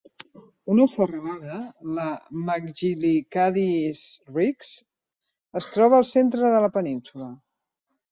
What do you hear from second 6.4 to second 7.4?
de la península.